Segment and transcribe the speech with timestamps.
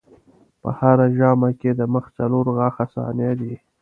[0.61, 3.53] په هره ژامه کې د مخې څلور غاښه ثنایا دي.